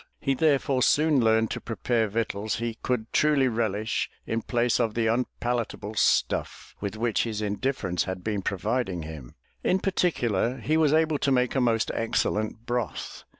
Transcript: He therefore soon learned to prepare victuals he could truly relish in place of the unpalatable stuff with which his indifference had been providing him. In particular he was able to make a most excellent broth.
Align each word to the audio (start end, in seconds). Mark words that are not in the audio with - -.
He 0.19 0.33
therefore 0.33 0.81
soon 0.81 1.23
learned 1.23 1.51
to 1.51 1.61
prepare 1.61 2.07
victuals 2.07 2.55
he 2.55 2.73
could 2.81 3.13
truly 3.13 3.47
relish 3.47 4.09
in 4.25 4.41
place 4.41 4.79
of 4.79 4.95
the 4.95 5.05
unpalatable 5.05 5.93
stuff 5.93 6.73
with 6.81 6.97
which 6.97 7.21
his 7.21 7.39
indifference 7.39 8.05
had 8.05 8.23
been 8.23 8.41
providing 8.41 9.03
him. 9.03 9.35
In 9.63 9.77
particular 9.79 10.57
he 10.57 10.75
was 10.75 10.91
able 10.91 11.19
to 11.19 11.31
make 11.31 11.53
a 11.53 11.61
most 11.61 11.91
excellent 11.93 12.65
broth. 12.65 13.25